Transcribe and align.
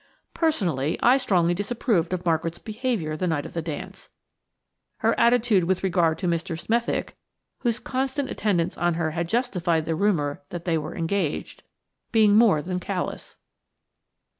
Personally, 0.33 0.97
I 1.03 1.17
strongly 1.17 1.53
disapproved 1.53 2.11
of 2.11 2.25
Margaret's 2.25 2.57
behaviour 2.57 3.15
the 3.15 3.27
night 3.27 3.45
of 3.45 3.53
the 3.53 3.61
dance; 3.61 4.09
her 5.05 5.13
attitude 5.19 5.65
with 5.65 5.83
regard 5.83 6.17
to 6.17 6.27
Mr. 6.27 6.57
Smethick–whose 6.59 7.77
constant 7.77 8.27
attendance 8.31 8.75
on 8.79 8.95
her 8.95 9.11
had 9.11 9.29
justified 9.29 9.85
the 9.85 9.93
rumour 9.93 10.41
that 10.49 10.65
they 10.65 10.79
were 10.79 10.95
engaged–being 10.95 12.35
more 12.35 12.63
than 12.63 12.79
callous. 12.79 13.35